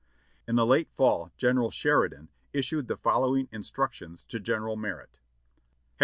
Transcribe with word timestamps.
In 0.47 0.55
the 0.55 0.65
late 0.65 0.89
fall 0.89 1.31
General 1.37 1.69
Sheridan 1.69 2.29
issued 2.53 2.87
the 2.87 2.97
following 2.97 3.47
instructions 3.51 4.23
to 4.29 4.39
General 4.39 4.75
Merritt: 4.75 5.19
"Hd. 5.99 5.99